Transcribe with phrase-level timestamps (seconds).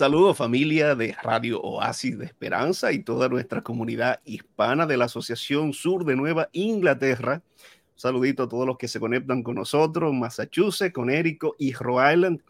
[0.00, 5.74] Saludos familia de Radio Oasis de Esperanza y toda nuestra comunidad hispana de la Asociación
[5.74, 7.42] Sur de Nueva Inglaterra.
[7.44, 12.40] Un saludito a todos los que se conectan con nosotros, Massachusetts, Connecticut y Rhode Island.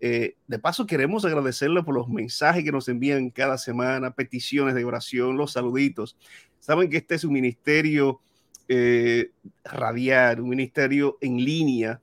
[0.00, 4.86] Eh, de paso, queremos agradecerle por los mensajes que nos envían cada semana, peticiones de
[4.86, 6.16] oración, los saluditos.
[6.60, 8.22] Saben que este es un ministerio
[8.68, 9.32] eh,
[9.64, 12.00] radial, un ministerio en línea,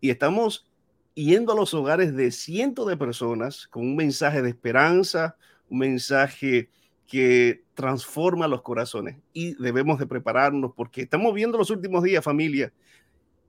[0.00, 0.68] y estamos
[1.16, 5.36] yendo a los hogares de cientos de personas con un mensaje de esperanza,
[5.68, 6.70] un mensaje
[7.06, 12.72] que transforma los corazones y debemos de prepararnos porque estamos viendo los últimos días, familia,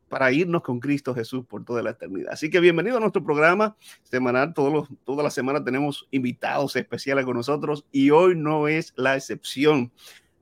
[0.08, 2.32] para irnos con Cristo Jesús por toda la eternidad.
[2.32, 4.54] Así que bienvenido a nuestro programa semanal.
[4.54, 9.16] Todos los, toda la semana tenemos invitados especiales con nosotros y hoy no es la
[9.16, 9.92] excepción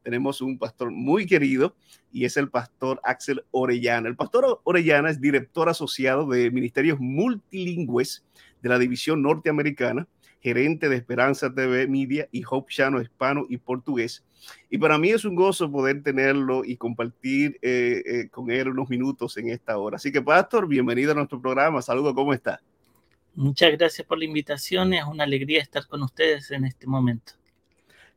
[0.06, 1.76] tenemos un pastor muy querido
[2.14, 4.08] y es el pastor Axel Orellana.
[4.08, 8.24] El pastor Orellana es director asociado de Ministerios Multilingües
[8.62, 10.08] de la División Norteamericana,
[10.42, 14.24] gerente de Esperanza TV Media y Hope Channel Hispano y Portugués.
[14.70, 18.88] Y para mí es un gozo poder tenerlo y compartir eh, eh, con él unos
[18.88, 19.96] minutos en esta hora.
[19.96, 21.82] Así que, Pastor, bienvenido a nuestro programa.
[21.82, 22.62] Saludos, ¿cómo está?
[23.34, 24.94] Muchas gracias por la invitación.
[24.94, 27.34] Es una alegría estar con ustedes en este momento.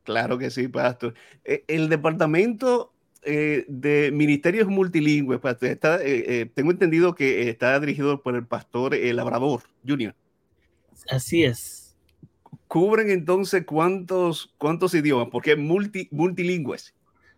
[0.09, 1.13] Claro que sí, Pastor.
[1.45, 8.19] Eh, el departamento eh, de ministerios multilingües, Pastor, está, eh, tengo entendido que está dirigido
[8.23, 10.15] por el pastor Labrador Junior.
[11.11, 11.95] Así es.
[12.67, 15.27] ¿Cubren entonces cuántos, cuántos idiomas?
[15.31, 16.95] Porque multi, multilingües.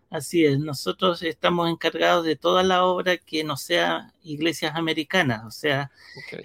[0.09, 5.51] Así es, nosotros estamos encargados de toda la obra que no sea iglesias americanas, o
[5.51, 5.91] sea,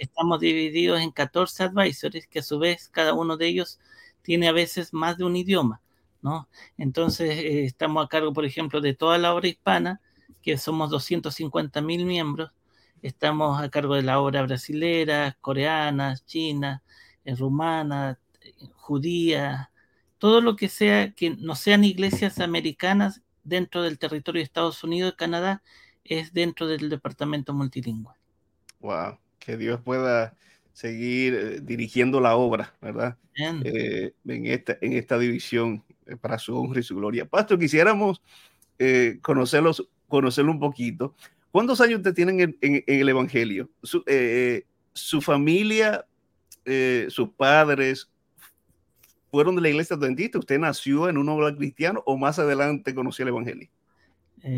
[0.00, 3.78] estamos divididos en 14 advisors, que a su vez cada uno de ellos
[4.22, 5.80] tiene a veces más de un idioma.
[6.76, 10.00] Entonces, eh, estamos a cargo, por ejemplo, de toda la obra hispana,
[10.42, 12.50] que somos 250 mil miembros.
[13.02, 16.82] Estamos a cargo de la obra brasilera, coreana, china,
[17.24, 18.18] eh, rumana,
[18.74, 19.70] judía,
[20.18, 25.12] todo lo que sea que no sean iglesias americanas dentro del territorio de Estados Unidos
[25.12, 25.62] y Canadá
[26.04, 28.14] es dentro del departamento multilingüe.
[28.80, 30.36] Wow, que Dios pueda
[30.72, 33.16] seguir eh, dirigiendo la obra, ¿verdad?
[33.38, 37.26] en, esta, en esta división eh, para su honra y su gloria.
[37.26, 38.22] Pastor, quisiéramos
[38.78, 41.14] eh, conocerlos, conocerlo un poquito.
[41.50, 43.70] ¿Cuántos años usted tienen en, el Evangelio?
[43.82, 44.66] Su, eh,
[45.20, 46.06] familia,
[47.08, 48.10] sus padres
[49.30, 50.38] fueron de la iglesia adventista.
[50.38, 53.68] ¿Usted nació en un hogar cristiano o más adelante conoció el Evangelio?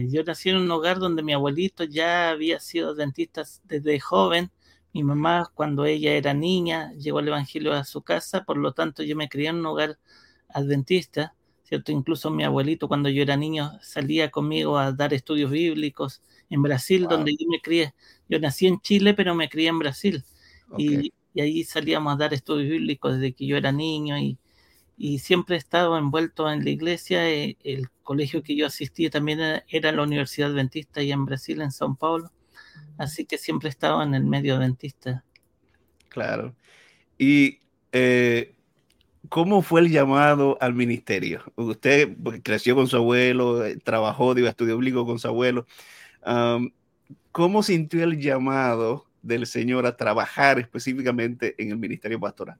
[0.08, 4.50] yo nací en un hogar donde mi abuelito ya había sido adventista desde joven.
[4.92, 9.02] Mi mamá, cuando ella era niña, llegó al Evangelio a su casa, por lo tanto
[9.02, 9.98] yo me crié en un hogar
[10.48, 11.34] adventista.
[11.68, 11.92] ¿Cierto?
[11.92, 17.06] Incluso mi abuelito cuando yo era niño salía conmigo a dar estudios bíblicos en Brasil,
[17.06, 17.94] donde yo me crié.
[18.26, 20.24] Yo nací en Chile, pero me crié en Brasil.
[20.78, 24.38] Y, ahí salíamos a dar estudios bíblicos desde que yo era niño y,
[25.18, 27.28] siempre he estado envuelto en la iglesia.
[27.30, 31.70] Eh, el colegio que yo asistí también era, la Universidad Adventista y en Brasil, en
[31.70, 32.32] São Paulo.
[32.96, 35.22] Así que siempre he estado en el medio adventista.
[36.08, 36.56] Claro.
[37.18, 37.58] Y
[37.92, 38.54] eh,
[39.28, 41.42] ¿Cómo fue el llamado al ministerio?
[41.56, 45.66] Usted creció con su abuelo, eh, trabajó, dio estudio bíblico con su abuelo.
[47.32, 52.58] ¿Cómo sintió el llamado del Señor a trabajar específicamente en el ministerio pastoral?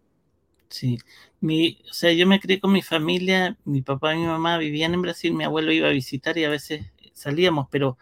[0.69, 0.99] Sí,
[1.41, 4.93] mi, o sea, yo me crié con mi familia, mi papá y mi mamá vivían
[4.93, 7.97] en Brasil, mi abuelo iba a visitar y a veces salíamos, pero,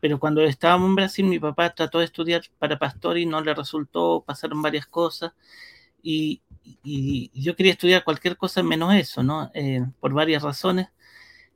[0.00, 3.54] pero cuando estábamos en Brasil, mi papá trató de estudiar para pastor y no le
[3.54, 5.32] resultó, pasaron varias cosas
[6.02, 6.42] y,
[6.82, 9.50] y yo quería estudiar cualquier cosa menos eso, ¿no?
[9.54, 10.88] Eh, por varias razones.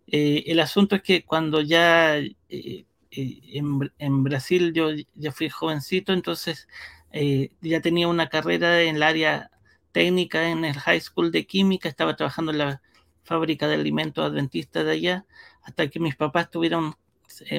[0.06, 6.68] Eh, el asunto es que cuando ya eh, en, Brasil yo ya fui jovencito, entonces
[7.62, 9.50] ya tenía una carrera en el área
[9.92, 12.82] técnica en el High School de Química, estaba trabajando en la
[13.24, 15.26] fábrica de alimentos adventistas de allá,
[15.62, 16.94] hasta que mis papás tuvieron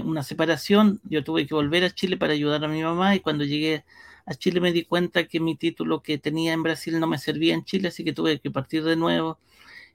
[0.03, 3.43] una separación, yo tuve que volver a Chile para ayudar a mi mamá y cuando
[3.43, 3.85] llegué
[4.29, 7.55] a Chile me di cuenta que mi título que tenía en Brasil no me servía
[7.55, 9.39] en Chile, así que tuve que partir de nuevo.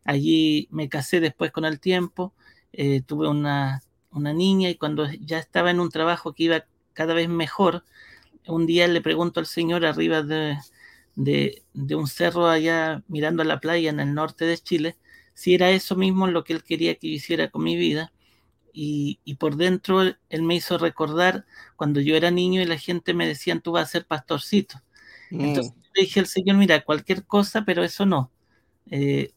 [0.05, 2.35] Allí me casé después con el tiempo,
[2.73, 3.81] eh, tuve una,
[4.13, 6.65] niña y cuando ya estaba en un trabajo que iba
[6.95, 7.85] cada vez mejor,
[8.49, 10.59] un día le pregunto al Señor arriba de,
[11.15, 14.97] de, un cerro allá mirando a la playa en el norte de Chile,
[15.35, 18.13] si era eso mismo lo que Él quería que hiciera con mi vida
[18.75, 23.27] y, por dentro él me hizo recordar cuando yo era niño y la gente me
[23.27, 24.83] decía, tú vas a ser pastorcito.
[25.31, 25.81] Entonces mm.
[25.95, 28.31] le dije al Señor, mira, cualquier cosa, pero eso no.
[28.91, 29.33] Eh,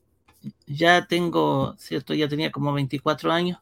[0.65, 2.13] ya tengo, ¿cierto?
[2.13, 3.59] Ya tenía como 24 años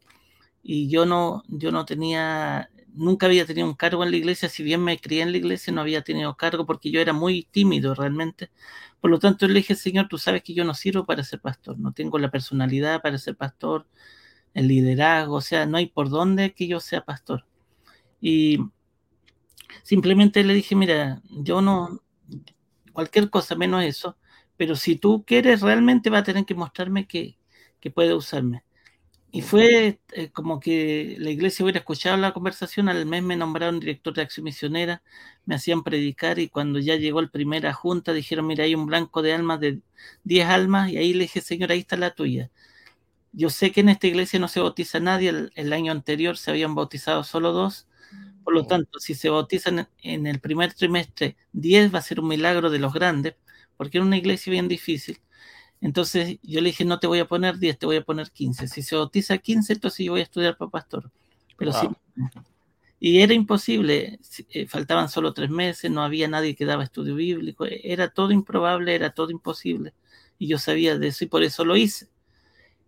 [0.64, 4.64] y yo no, yo no tenía nunca había tenido un cargo en la iglesia, si
[4.64, 7.94] bien me crié en la iglesia, no había tenido cargo porque yo era muy tímido
[7.94, 8.52] realmente.
[9.02, 11.78] Por lo tanto, le dije, Señor, tú sabes que yo no sirvo para ser pastor,
[11.78, 13.86] no tengo la personalidad para ser pastor,
[14.56, 17.46] el liderazgo, o sea, no hay por dónde que yo sea pastor.
[18.22, 18.60] Y
[19.84, 22.02] simplemente le dije, mira, yo no,
[22.94, 24.18] cualquier cosa menos eso,
[24.58, 27.38] pero si tú quieres, realmente va a tener que mostrarme que,
[27.80, 28.64] que puede usarme.
[29.32, 33.82] Y fue eh, como que la iglesia hubiera escuchado la conversación, al mes me nombraron
[33.82, 35.04] director de acción misionera,
[35.46, 39.22] me hacían predicar y cuando ya llegó el primera junta dijeron, mira, hay un blanco
[39.22, 39.82] de almas de
[40.24, 42.50] 10 almas y ahí le dije, Señor, ahí está la tuya.
[43.36, 46.74] Yo sé que en esta iglesia no se bautiza nadie, el, año anterior se habían
[46.74, 47.88] bautizado solo dos,
[48.46, 52.28] por lo tanto, si se bautizan en el primer trimestre 10 va a ser un
[52.30, 53.36] milagro de los grandes,
[53.76, 55.20] porque era una iglesia bien difícil.
[55.82, 58.68] Entonces yo le dije, no te voy a poner 10, te voy a poner 15.
[58.68, 61.12] Si se bautiza 15, entonces yo voy a estudiar para pastor.
[61.58, 61.88] Pero sí.
[63.00, 67.66] Y era imposible, eh, faltaban solo tres meses, no había nadie que daba estudio bíblico,
[67.66, 69.94] era todo improbable, era todo imposible.
[70.40, 72.08] Y yo sabía de eso y por eso lo hice.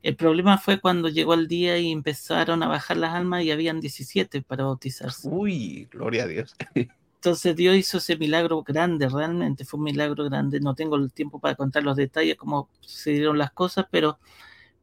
[0.04, 3.80] El problema fue cuando llegó el día y empezaron a bajar las almas y habían
[3.80, 5.28] 17 para bautizarse.
[5.30, 6.56] Uy, gloria a Dios.
[7.16, 10.60] Entonces Dios hizo ese milagro grande, realmente fue un milagro grande.
[10.60, 14.20] No tengo el tiempo para contar los detalles, cómo sucedieron las cosas, pero,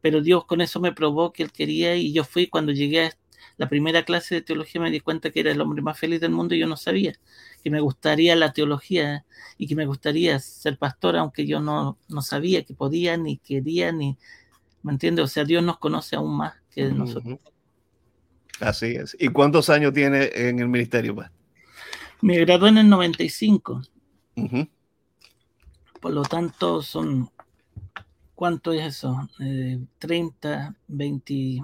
[0.01, 3.13] pero Dios con eso me probó que Él quería y yo fui cuando llegué a
[3.57, 6.33] la primera clase de teología me di cuenta que era el hombre más feliz del
[6.33, 7.15] mundo y yo no sabía
[7.63, 9.25] que me gustaría la teología
[9.59, 13.93] y que me gustaría ser pastor, aunque yo no, no sabía que podía, ni quería,
[13.93, 14.19] ni,
[14.85, 15.25] ¿me entiendes?
[15.25, 17.41] O sea, Dios nos conoce aún más que nosotros.
[18.61, 19.17] Así es.
[19.19, 21.15] ¿Y cuántos años tiene en el ministerio?
[21.17, 21.29] Pues?
[22.21, 23.83] Me gradué en el 95.
[26.01, 27.31] Por lo tanto, son.
[28.35, 29.29] ¿Cuánto es eso?
[29.99, 31.63] 30, 20.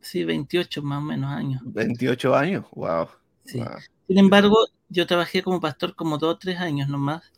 [0.00, 1.62] Sí, 28 más o menos años.
[1.64, 3.08] 28 años, wow.
[3.44, 4.56] Sin embargo,
[4.88, 7.30] yo trabajé como pastor como dos o tres años nomás.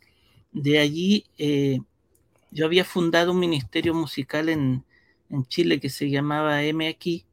[0.53, 1.81] De allí, eh,
[2.51, 4.85] yo había fundado un ministerio musical en,
[5.49, 7.27] Chile que se llamaba MX.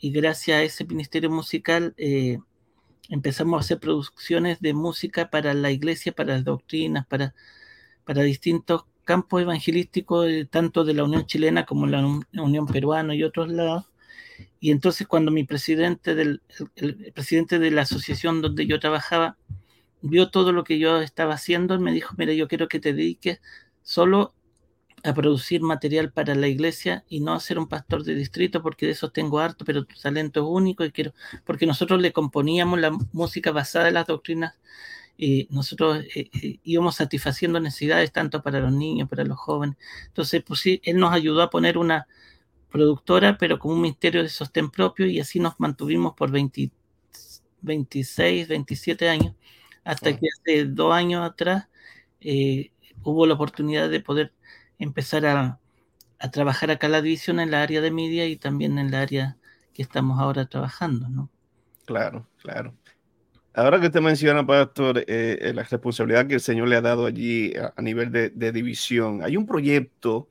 [0.00, 2.38] Y gracias a ese ministerio musical, eh,
[3.08, 7.34] empezamos a hacer producciones de música para la iglesia, para las doctrinas, para,
[8.04, 13.22] para distintos campos evangelísticos, eh, tanto de la Unión Chilena como la Unión Peruana y
[13.22, 13.92] otros lados.
[14.60, 16.42] Y entonces cuando mi presidente del
[16.76, 19.36] el, presidente de la asociación donde yo trabajaba
[20.02, 23.40] vio todo lo que yo estaba haciendo, me dijo, mira, yo quiero que te dediques
[23.82, 24.34] solo
[25.04, 28.86] a producir material para la iglesia y no a ser un pastor de distrito porque
[28.86, 31.12] de eso tengo harto, pero tu talento es único y quiero,
[31.44, 34.54] porque nosotros le componíamos la música basada en las doctrinas
[35.16, 39.76] y nosotros eh, eh, íbamos satisfaciendo necesidades tanto para los niños, para los jóvenes.
[40.06, 42.06] Entonces, pues sí, él nos ayudó a poner una
[42.70, 46.70] productora, pero con un ministerio de sostén propio y así nos mantuvimos por 20,
[47.60, 49.34] 26, 27 años,
[49.84, 51.68] hasta que hace dos años atrás
[52.20, 52.71] eh,
[53.04, 54.32] hubo la oportunidad de poder
[54.78, 55.58] empezar a,
[56.30, 59.36] trabajar acá la división en la área de media y también en la área
[59.74, 61.28] que estamos ahora trabajando, ¿no?
[61.84, 62.74] Claro, claro.
[63.54, 65.04] Ahora que usted menciona, Pastor, eh,
[65.40, 69.22] eh, la responsabilidad que el Señor le ha dado allí a, nivel de, de, división,
[69.22, 70.28] hay un proyecto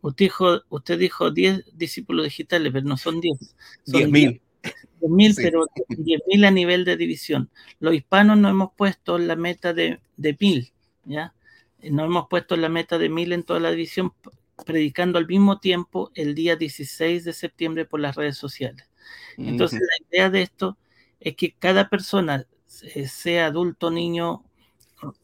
[0.01, 3.55] Usted dijo, usted dijo 10 discípulos digitales, pero no son 10.
[3.87, 4.41] 10 mil.
[5.01, 7.51] 10.000, pero 10.000 a nivel de división.
[7.81, 10.73] Los hispanos no hemos puesto la meta de, de 1.000,
[11.05, 11.35] ¿ya?
[11.83, 14.13] No hemos puesto la meta de 1.000 en toda la división,
[14.65, 18.89] predicando al mismo tiempo el día 16 de septiembre por las redes sociales.
[19.37, 20.79] Entonces, la idea de esto
[21.21, 22.47] es que cada persona,
[22.95, 24.43] eh, sea adulto, niño,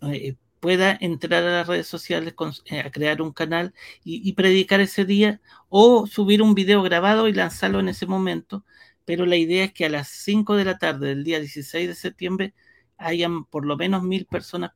[0.03, 2.35] eh, pueda entrar a las redes sociales,
[2.67, 3.75] eh, a crear un canal
[4.05, 8.65] y, y, predicar ese día o subir un video grabado y lanzarlo en ese momento
[9.05, 11.95] pero la idea es que a las 5 de la tarde del día 16 de
[11.95, 12.55] septiembre
[12.99, 14.73] hayan por lo menos mil personas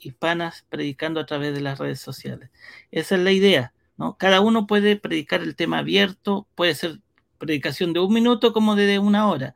[0.00, 2.50] hispanas predicando a través de las redes sociales.
[2.90, 4.16] Esa es la idea, ¿no?
[4.18, 7.00] Cada uno puede predicar el tema abierto, puede ser
[7.38, 9.54] predicación de un minuto como de una hora,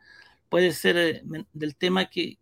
[0.49, 2.39] puede ser eh, del tema que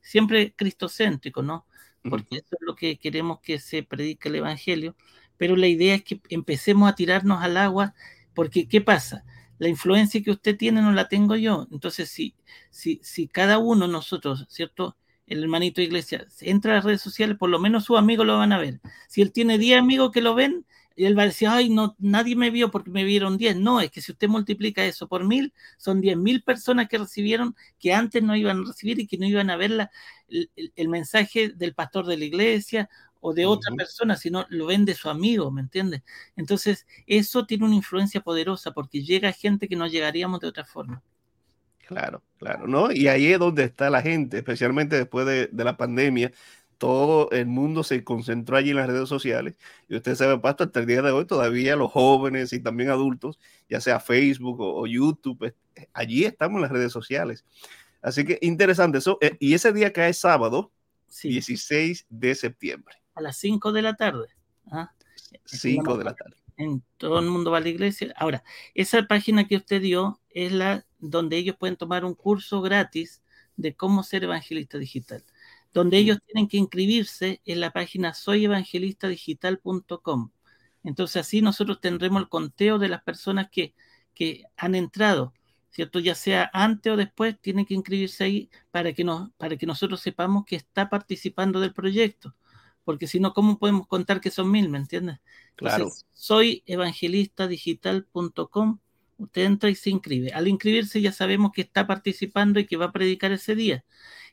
[0.00, 1.66] siempre cristocéntrico, ¿no?
[2.08, 4.94] Porque eso es lo que queremos que se predique el Evangelio,
[5.36, 7.94] pero la idea es que empecemos a tirarnos al agua,
[8.34, 9.24] porque ¿qué pasa?
[9.58, 11.66] La influencia que usted tiene no la tengo yo.
[11.70, 12.34] Entonces, si,
[12.70, 14.96] si, si cada uno nosotros, ¿cierto?
[15.26, 18.38] el hermanito de iglesia, entra a las redes sociales, por lo menos sus amigos lo
[18.38, 18.80] van a ver.
[19.08, 22.36] Si él tiene 10 amigos que lo ven, él va a decir, ay, no, nadie
[22.36, 23.56] me vio porque me vieron 10.
[23.56, 27.56] No, es que si usted multiplica eso por mil, son 10 mil personas que recibieron
[27.78, 29.90] que antes no iban a recibir y que no iban a ver la,
[30.28, 32.88] el, mensaje del pastor de la iglesia
[33.26, 36.02] o de otra persona, sino lo ven de su amigo, ¿me entiendes?
[36.36, 41.02] Entonces, eso tiene una influencia poderosa porque llega gente que no llegaríamos de otra forma.
[41.86, 42.92] Claro, claro, ¿no?
[42.92, 46.32] Y ahí es donde está la gente, especialmente después de, de la pandemia,
[46.76, 49.54] todo el mundo se concentró allí en las redes sociales.
[49.88, 53.38] Y usted sabe, Pastor, hasta el día de hoy todavía los jóvenes y también adultos,
[53.70, 55.54] ya sea Facebook o, YouTube,
[55.94, 57.46] allí estamos en las redes sociales.
[58.02, 59.16] Así que interesante eso.
[59.22, 60.72] Eh, y ese día cae sábado,
[61.22, 63.03] 16 de septiembre.
[63.14, 64.28] A las 5 de la tarde.
[65.44, 65.98] 5 ¿ah?
[65.98, 66.36] de la tarde.
[66.56, 68.14] En todo el mundo va a la iglesia.
[68.16, 68.44] Ahora,
[68.74, 73.22] esa página que usted dio es la donde ellos pueden tomar un curso gratis
[73.56, 75.24] de cómo ser evangelista digital
[75.74, 80.30] donde ellos tienen que inscribirse en la página soyevangelistadigital.com.
[80.84, 83.74] Entonces así nosotros tendremos el conteo de las personas que,
[84.14, 85.34] que han entrado,
[85.70, 85.98] ¿cierto?
[85.98, 90.00] Ya sea antes o después, tienen que inscribirse ahí para que, nos, para que nosotros
[90.00, 92.34] sepamos que está participando del proyecto.
[92.84, 94.68] Porque si no, ¿cómo podemos contar que son mil?
[94.68, 95.20] ¿Me entiendes?
[95.56, 95.90] Claro.
[96.12, 98.78] soy evangelistadigital.com.
[99.16, 100.32] Usted entra y se inscribe.
[100.32, 103.84] Al inscribirse ya sabemos que está participando y que va a predicar ese día.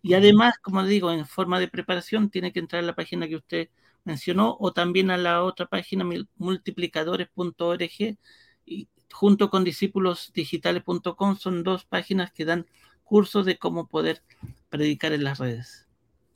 [0.01, 3.35] Y además, como digo, en forma de preparación tiene que entrar a la página que
[3.35, 3.69] usted
[4.03, 6.03] mencionó o también a la otra página
[6.37, 8.17] multiplicadores.org
[8.65, 12.65] y junto con discípulosdigitales.com son dos páginas que dan
[13.03, 14.23] cursos de cómo poder
[14.69, 15.90] predicar en las redes.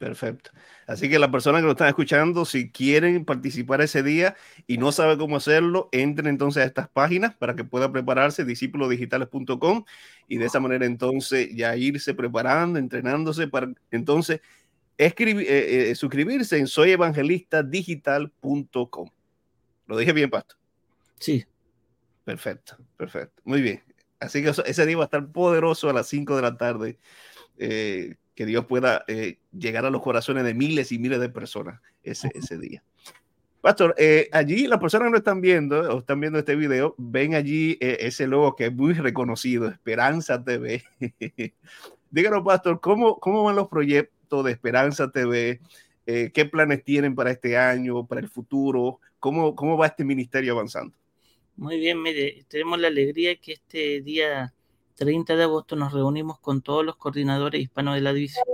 [0.05, 0.51] Perfecto.
[0.85, 4.35] Así que las personas que lo están escuchando, si quieren participar ese día
[4.67, 9.83] y no saben cómo hacerlo, entren entonces a estas páginas para que puedan prepararse, discípulosdigitales.com,
[10.27, 14.41] y de esa manera entonces ya irse preparando, entrenándose para entonces
[14.99, 19.09] escribir, eh, eh, suscribirse en soyevangelistadigital.com.
[19.87, 20.55] ¿Lo dije bien, Pasto?
[21.19, 21.47] Sí.
[22.23, 23.41] Perfecto, perfecto.
[23.43, 23.81] Muy bien.
[24.19, 26.99] Así que ese día va a estar poderoso a las 5 de la tarde.
[27.57, 31.81] Eh, que Dios pueda eh, llegar a los corazones de miles y miles de personas
[32.03, 32.83] ese, ese día.
[33.61, 37.33] Pastor, eh, allí las personas que no están viendo o están viendo este video, ven
[37.33, 40.83] allí eh, ese logo que es muy reconocido, Esperanza TV.
[42.11, 45.59] Díganos, Pastor, ¿cómo, ¿cómo van los proyectos de Esperanza TV?
[46.05, 48.99] ¿Qué planes tienen para este año, para el futuro?
[49.19, 50.95] ¿Cómo, ¿Cómo va este ministerio avanzando?
[51.55, 54.53] Muy bien, mire, tenemos la alegría que este día
[54.95, 58.45] 30 de agosto nos reunimos con todos los coordinadores hispanos de la división.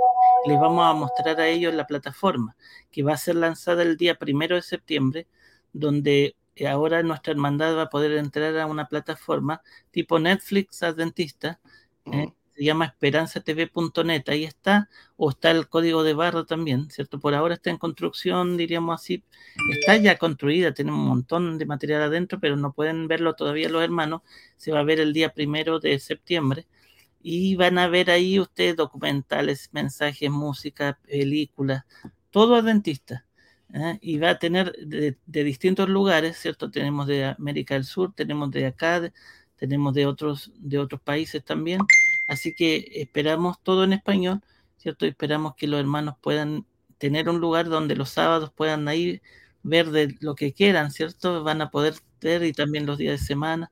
[0.45, 2.55] Les vamos a mostrar a ellos la plataforma
[2.91, 5.27] que va a ser lanzada el día primero de septiembre,
[5.71, 6.36] donde
[6.67, 11.60] ahora nuestra hermandad va a poder entrar a una plataforma tipo Netflix adventista,
[12.05, 12.33] ¿eh?
[12.65, 17.20] Llama esperanzatv.net, ahí está, o está el código de barra también, ¿cierto?
[17.20, 19.24] Por ahora está en construcción, diríamos así,
[19.72, 23.84] está ya construida, tiene un montón de material adentro, pero no pueden verlo todavía los
[23.84, 24.22] hermanos,
[24.58, 26.68] se va a ver el día primero de septiembre,
[27.22, 31.86] y van a ver ahí ustedes documentales, mensajes, música, películas,
[32.32, 33.25] todo adventista.
[33.74, 33.98] ¿eh?
[34.01, 36.70] y va a tener de, de, distintos lugares, ¿cierto?
[36.72, 39.12] Tenemos de América del Sur, tenemos de acá,
[39.56, 41.82] tenemos de otros, de otros países también,
[42.28, 44.42] Así que esperamos todo en español,
[44.78, 45.06] ¿cierto?
[45.06, 46.66] Esperamos que los hermanos puedan
[46.98, 49.22] tener un lugar donde los sábados puedan ir,
[49.63, 51.44] ver de lo que quieran, ¿cierto?
[51.44, 53.72] Van a poder ver y también los días de semana.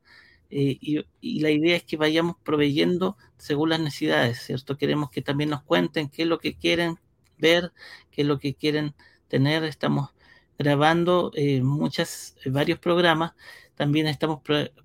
[0.49, 4.77] Eh, y, la idea es que vayamos proveyendo según las necesidades, ¿cierto?
[4.77, 6.99] Queremos que también nos cuenten qué es lo que quieren
[7.37, 7.71] ver,
[8.11, 8.95] qué es lo que quieren
[9.27, 9.63] tener.
[9.63, 10.09] Estamos
[10.57, 13.33] grabando eh, muchas, varios programas.
[13.75, 14.41] También estamos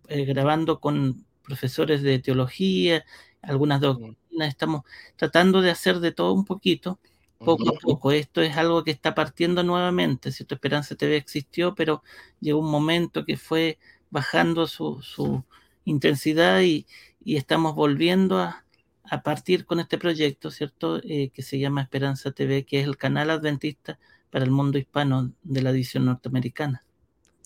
[0.08, 3.04] eh, grabando con profesores de teología,
[3.46, 4.82] algunas doctrinas, estamos
[5.16, 6.98] tratando de hacer de todo un poquito,
[7.38, 8.12] poco a poco.
[8.12, 10.54] Esto es algo que está partiendo nuevamente, ¿cierto?
[10.54, 12.02] Esperanza TV existió, pero
[12.40, 13.78] llegó un momento que fue
[14.10, 15.44] bajando su, su
[15.84, 16.86] intensidad y,
[17.24, 18.64] y, estamos volviendo a,
[19.04, 21.00] a, partir con este proyecto, ¿cierto?
[21.02, 23.98] Eh, que se llama Esperanza TV, que es el canal adventista
[24.30, 26.84] para el mundo hispano de la edición norteamericana.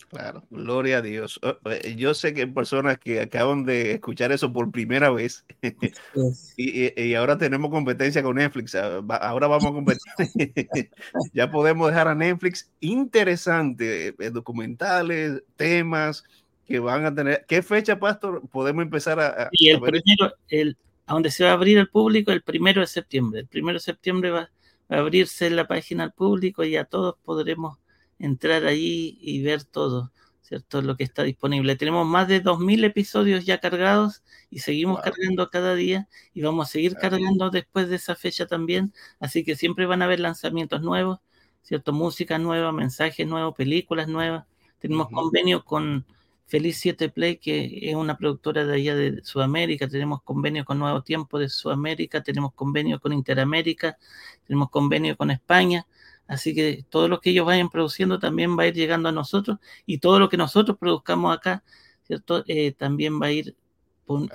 [0.09, 1.39] Claro, gloria a Dios.
[1.43, 5.45] Oh, eh, yo sé que hay personas que acaban de escuchar eso por primera vez
[6.57, 8.75] y, ahora tenemos competencia con Netflix.
[8.75, 10.01] Ah, ahora vamos a competir.
[11.35, 16.25] ya podemos dejar a Netflix interesante, eh, documentales, temas
[16.67, 17.45] que van a tener.
[17.47, 18.43] ¿Qué fecha, Pastor?
[18.51, 19.51] Podemos empezar a.
[19.53, 22.87] y el primero, el, a donde se va a abrir el público, el primero de
[22.87, 23.41] septiembre.
[23.41, 24.51] El primero de septiembre va,
[24.91, 27.79] va a abrirse la página al público y a todos podremos
[28.19, 30.13] entrar allí y ver todo.
[30.49, 30.81] ¿cierto?
[30.81, 31.77] Lo que está disponible.
[31.77, 36.73] Tenemos más de 2.000 episodios ya cargados y seguimos cargando cada día y vamos a
[36.73, 38.95] seguir cargando después de esa fecha también.
[39.21, 41.21] Así que siempre van a haber lanzamientos nuevos,
[41.63, 41.93] ¿cierto?
[41.93, 44.47] Música nueva, mensajes nuevos, películas nuevas.
[44.79, 46.07] Tenemos convenio con
[46.47, 49.87] Feliz 7 Play, que es una productora de allá de Sudamérica.
[49.87, 52.23] Tenemos convenio con Nuevo Tiempo de Sudamérica.
[52.23, 53.99] Tenemos convenio con Interamérica.
[54.47, 55.87] Tenemos convenio con España.
[56.29, 59.57] Así que todo lo que ellos vayan produciendo también va a ir llegando a nosotros
[59.87, 61.65] y todo lo que nosotros produzcamos acá,
[62.07, 62.45] ¿cierto?
[62.47, 63.57] Eh, también va a ir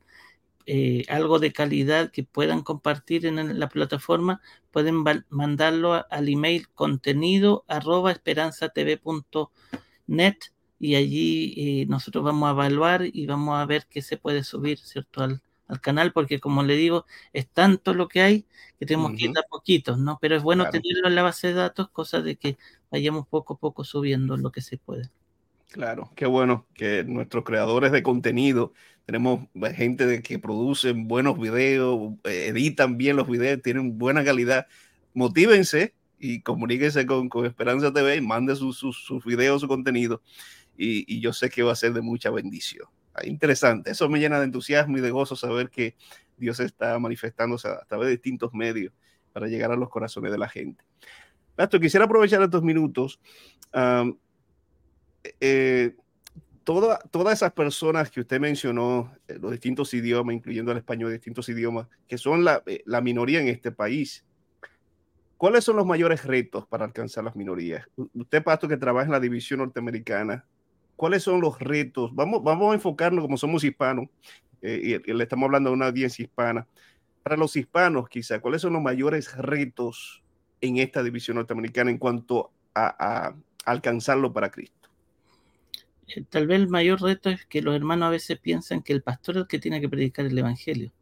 [0.71, 7.65] eh, algo de calidad que puedan compartir en la plataforma, pueden mandarlo al email contenido
[7.69, 10.37] arroba esperanzatv.net
[10.79, 14.79] y allí eh, nosotros vamos a evaluar y vamos a ver qué se puede subir,
[14.79, 15.23] ¿cierto?
[15.23, 15.41] Al,
[15.81, 18.45] canal, porque como le digo, es tanto lo que hay
[18.79, 20.19] que tenemos que ir a poquitos, ¿no?
[20.21, 22.59] Pero es bueno tenerlo en la base de datos, cosa de que
[22.91, 25.09] vayamos poco a poco subiendo lo que se puede.
[25.71, 28.73] Claro, qué bueno que nuestros creadores de contenido,
[29.05, 34.67] tenemos gente de que producen buenos videos, editan bien los videos, tienen buena calidad.
[35.13, 40.23] Motívense y comuníquense con, Esperanza TV y manden sus su, videos, su contenido.
[40.77, 42.87] Y, yo sé que va a ser de mucha bendición.
[43.15, 45.97] Ah, interesante, eso me llena de entusiasmo y de gozo saber que
[46.37, 48.93] Dios está manifestándose a, través de distintos medios
[49.33, 50.83] para llegar a los corazones de la gente.
[51.57, 53.21] Pastor, quisiera aprovechar estos minutos.
[55.41, 55.95] Eh,
[56.65, 61.89] todas esas personas que usted mencionó, eh, los distintos idiomas, incluyendo el español, distintos idiomas,
[62.07, 64.25] que son la, eh, la, minoría en este país,
[65.37, 67.87] ¿cuáles son los mayores retos para alcanzar las minorías?
[67.97, 70.45] Usted, Pastor, que trabaja en la división norteamericana,
[70.97, 72.15] ¿cuáles son los retos?
[72.15, 74.09] Vamos, vamos a enfocarnos como somos hispanos,
[74.61, 76.67] y, le estamos hablando de una audiencia hispana.
[77.23, 80.23] Para los hispanos, quizá, ¿cuáles son los mayores retos
[80.61, 84.78] en esta división norteamericana en cuanto a alcanzarlo para Cristo?
[86.15, 89.03] Eh, tal vez el mayor reto es que los hermanos a veces piensan que el
[89.03, 90.93] pastor es el que tiene que predicar el evangelio,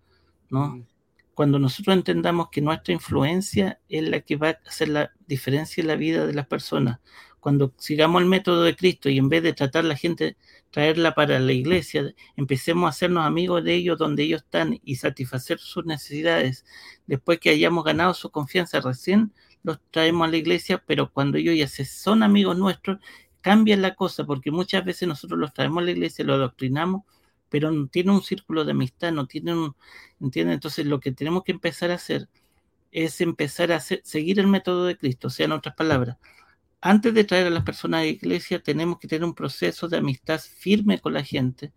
[0.51, 0.69] ¿no?
[0.69, 0.87] Mm.
[1.35, 5.88] Cuando nosotros entendamos que nuestra influencia es la que va a hacer la diferencia en
[5.88, 7.01] la vida de las personas,
[7.47, 10.37] cuando sigamos el método de Cristo y en vez de tratar a la gente,
[10.73, 15.59] traerla para la iglesia, empecemos a hacernos amigos de ellos donde ellos están y satisfacer
[15.59, 16.64] sus necesidades,
[17.07, 21.57] después que hayamos ganado su confianza recién, los traemos a la iglesia, pero cuando ellos
[21.57, 22.99] ya se son amigos nuestros,
[23.46, 27.04] cambia la cosa, porque muchas veces nosotros los traemos a la iglesia, lo adoctrinamos,
[27.48, 29.76] pero no tiene un círculo de amistad, no tiene un,
[30.20, 30.54] ¿entiendes?
[30.54, 32.28] Entonces lo que tenemos que empezar a hacer
[32.90, 36.16] es empezar a seguir el método de Cristo, o sea, en otras palabras,
[36.80, 39.98] antes de traer a las personas a la iglesia tenemos que tener un proceso de
[39.98, 41.72] amistad firme con la gente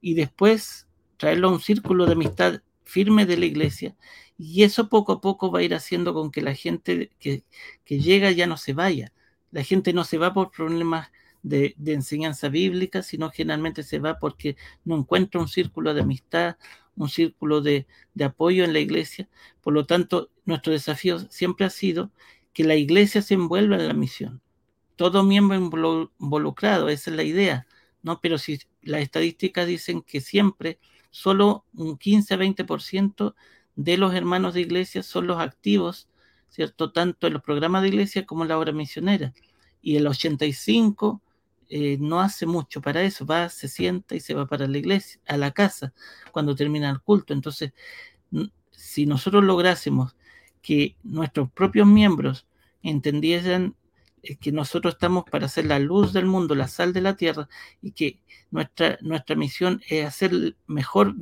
[0.00, 3.96] y después traerlo a un círculo de amistad firme de la iglesia
[4.38, 7.44] y eso poco a poco va a ir haciendo con que la gente que
[7.86, 9.12] llega ya no se vaya
[9.52, 11.10] la gente no se va por problemas
[11.42, 16.56] de, enseñanza bíblica, sino generalmente se va porque no encuentra un círculo de amistad,
[16.96, 17.86] un círculo de,
[18.24, 19.28] apoyo en la iglesia.
[19.60, 22.10] Por lo tanto, nuestro desafío siempre ha sido
[22.52, 24.40] que la iglesia se envuelva en la misión.
[24.96, 25.56] Todo miembro
[26.18, 27.66] involucrado, esa es la idea,
[28.02, 28.20] ¿no?
[28.20, 30.78] Pero si las estadísticas dicen que siempre
[31.10, 33.34] solo un 15 a 20%
[33.74, 36.08] de los hermanos de iglesia son los activos
[36.52, 36.92] ¿cierto?
[36.92, 39.32] Tanto en los programas de iglesia como en la obra misionera.
[39.80, 41.20] Y el 85
[41.70, 45.20] eh, no hace mucho para eso, va, se sienta y se va para la iglesia,
[45.26, 45.94] a la casa,
[46.30, 47.32] cuando termina el culto.
[47.32, 47.72] Entonces,
[48.70, 50.14] si nosotros lográsemos
[50.60, 52.46] que nuestros propios miembros
[52.82, 53.74] entendiesen
[54.22, 57.48] eh, que nosotros estamos para hacer la luz del mundo, la sal de la tierra,
[57.80, 61.14] y que nuestra, nuestra misión es hacer mejor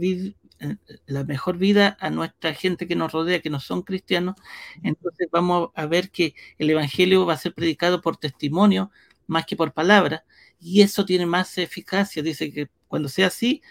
[1.06, 4.36] la mejor vida a nuestra gente que nos rodea, que no son cristianos,
[4.82, 8.90] entonces vamos a ver que el Evangelio va a ser predicado por testimonio
[9.26, 10.24] más que por palabra,
[10.58, 12.22] y eso tiene más eficacia.
[12.22, 13.62] Dice que cuando sea así,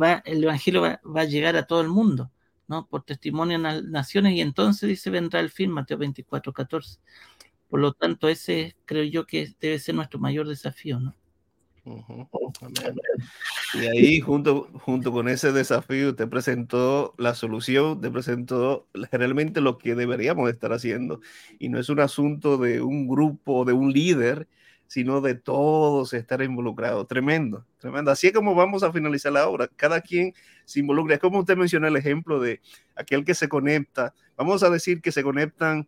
[0.00, 2.30] va, el Evangelio va, a llegar a todo el mundo,
[2.68, 2.86] ¿no?
[2.86, 7.00] Por testimonio en las naciones, y entonces dice vendrá el fin, Mateo 24, 14.
[7.68, 11.14] Por lo tanto, ese creo yo que debe ser nuestro mayor desafío, ¿no?
[13.74, 19.78] Y ahí, junto, junto con ese desafío, te presentó la solución, te presentó generalmente lo
[19.78, 21.20] que deberíamos estar haciendo.
[21.58, 24.48] Y no es un asunto de un grupo, de un líder,
[24.86, 27.06] sino de todos estar involucrados.
[27.06, 28.10] Tremendo, tremendo.
[28.10, 29.68] Así es como vamos a finalizar la obra.
[29.76, 31.14] Cada quien se involucra.
[31.14, 32.60] Es como usted mencionó el ejemplo de
[32.96, 34.14] aquel que se conecta.
[34.36, 35.86] Vamos a decir que se conectan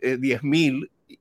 [0.00, 0.42] eh, 10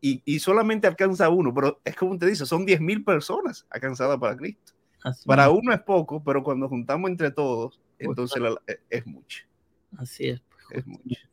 [0.01, 4.37] y, solamente alcanza uno, pero es como te dice, son 10 mil personas alcanzadas para
[4.37, 4.73] Cristo.
[5.25, 9.45] para uno es poco, pero cuando juntamos entre todos, entonces e, es mucho.
[9.97, 10.41] Así es.
[10.67, 11.29] Pues, es mucho.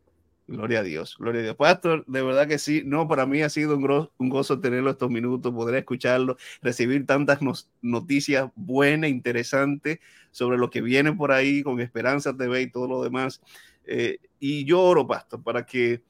[0.49, 1.57] Gloria a Dios, gloria a Dios.
[1.57, 5.11] Pastor, de verdad que sí, no, para mí ha sido un, un gozo tenerlo estos
[5.11, 7.41] minutos, poder escucharlo, recibir tantas
[7.83, 9.99] noticias buenas, interesantes
[10.31, 13.41] sobre lo que viene por ahí con Esperanza TV y todo lo demás.
[13.87, 16.03] Eh, y yo oro, Pastor, para que,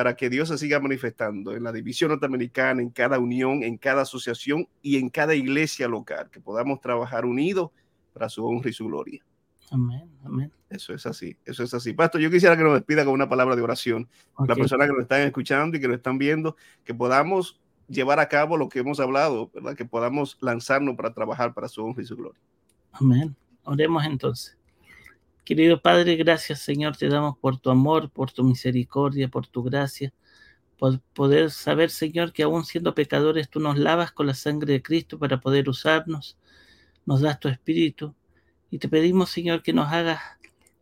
[0.00, 4.00] para que Dios se siga manifestando en la división norteamericana, en cada unión, en cada
[4.00, 7.70] asociación y en cada iglesia local, que podamos trabajar unidos
[8.14, 9.22] para su honra y su gloria.
[9.70, 10.50] Amén, amén.
[10.70, 11.92] Eso es así, eso es así.
[11.92, 14.08] Pastor, yo quisiera que nos despida con una palabra de oración.
[14.48, 18.28] La persona que nos están escuchando y que nos están viendo, que podamos llevar a
[18.30, 19.76] cabo lo que hemos hablado, ¿verdad?
[19.76, 22.40] Que podamos lanzarnos para trabajar para su honra y su gloria.
[22.92, 23.36] Amén.
[23.64, 24.56] Oremos entonces.
[25.50, 30.14] Querido Padre, gracias Señor, te damos por tu amor, por tu misericordia, por tu gracia,
[30.78, 34.80] por poder saber Señor que aún siendo pecadores tú nos lavas con la sangre de
[34.80, 36.38] Cristo para poder usarnos,
[37.04, 38.14] nos das tu espíritu
[38.70, 40.20] y te pedimos, Señor, que nos hagas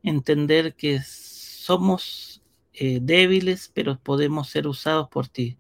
[0.03, 2.43] entender que somos
[2.75, 5.57] eh, débiles, pero podemos ser usados por ti.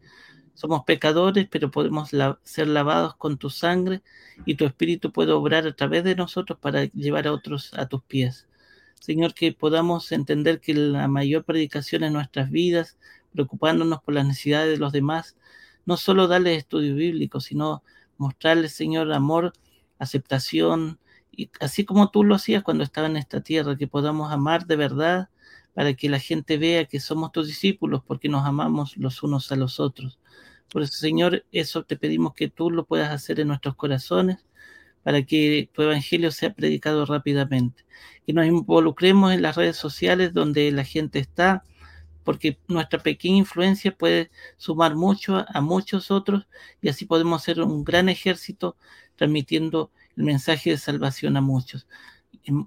[0.52, 2.10] Somos pecadores, pero podemos
[2.42, 4.02] ser lavados con tu sangre
[4.44, 8.02] y tu espíritu puede obrar a través de nosotros para llevar a otros a tus
[8.02, 8.48] pies.
[9.00, 12.98] Señor, que podamos entender que la mayor predicación en nuestras vidas,
[13.32, 15.36] preocupándonos por las necesidades de los demás,
[15.86, 17.82] no solo darles estudio bíblico, sino
[18.18, 19.52] mostrarles, Señor, amor,
[19.98, 20.98] aceptación,
[21.32, 24.76] y así como tú lo hacías cuando estaba en esta tierra, que podamos amar de
[24.76, 25.30] verdad
[25.74, 29.56] para que la gente vea que somos tus discípulos porque nos amamos los unos a
[29.56, 30.18] los otros.
[30.70, 34.47] Por eso, Señor, eso te pedimos que tú lo puedas hacer en nuestros corazones
[35.08, 37.86] para que tu evangelio sea predicado rápidamente.
[38.26, 41.64] Que nos involucremos en las redes sociales donde la gente está,
[42.24, 46.46] porque nuestra pequeña influencia puede sumar mucho a muchos otros
[46.82, 48.76] y así podemos ser un gran ejército
[49.16, 51.86] transmitiendo el mensaje de salvación a muchos.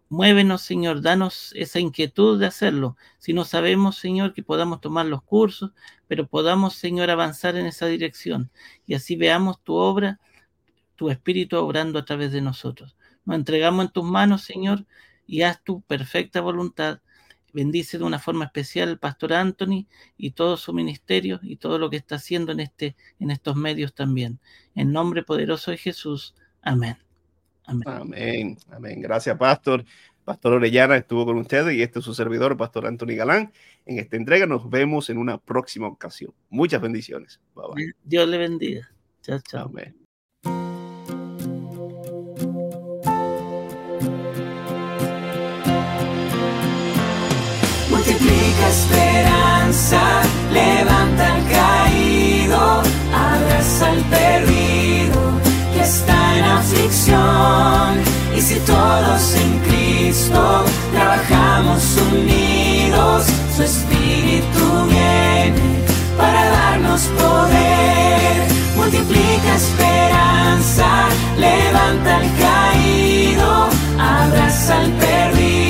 [0.09, 2.97] Muévenos, Señor, danos esa inquietud de hacerlo.
[3.19, 5.73] Si no sabemos, Señor, que podamos tomar los cursos,
[6.07, 8.49] pero podamos, Señor, avanzar en esa dirección
[8.87, 10.19] y así veamos tu obra,
[11.01, 12.95] tu espíritu obrando a través de nosotros.
[13.25, 14.85] Nos entregamos en tus manos, Señor,
[15.25, 16.99] y haz tu perfecta voluntad.
[17.53, 21.89] Bendice de una forma especial al pastor Anthony y todo su ministerio y todo lo
[21.89, 24.39] que está haciendo en, este, en estos medios también.
[24.75, 26.35] En nombre poderoso de Jesús.
[26.61, 26.97] Amén.
[27.65, 28.59] Amén.
[28.69, 29.01] Amén.
[29.01, 29.83] Gracias, Pastor.
[30.23, 33.51] Pastor Orellana estuvo con ustedes y este es su servidor, Pastor Anthony Galán.
[33.87, 36.31] En esta entrega nos vemos en una próxima ocasión.
[36.51, 37.41] Muchas bendiciones.
[38.03, 38.87] Dios le bendiga.
[39.23, 39.65] Chao, chao.
[39.65, 40.00] Amén.
[48.69, 50.01] Esperanza,
[50.51, 52.81] levanta al caído,
[53.13, 55.31] abraza al perdido
[55.81, 58.01] está en aflicción.
[58.35, 65.83] Y si todos en Cristo trabajamos unidos, su Espíritu viene
[66.17, 68.47] para darnos poder.
[68.75, 75.60] Multiplica esperanza, levanta al caído, abraza al perdido que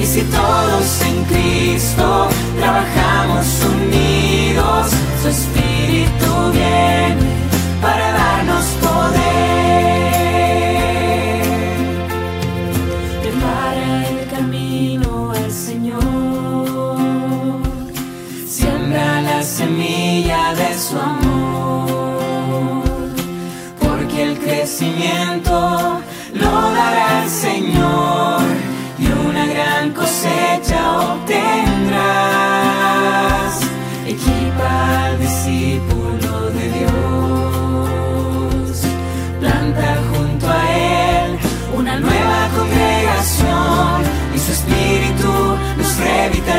[0.00, 4.90] Y si todos en Cristo trabajamos unidos,
[5.22, 6.37] su Espíritu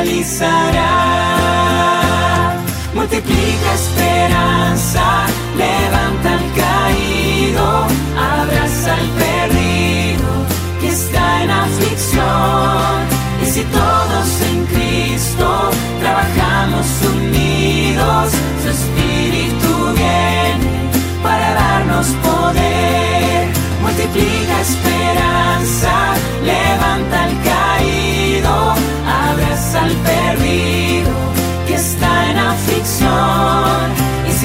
[0.09, 1.48] me.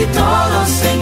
[0.04, 0.93] Y si todos en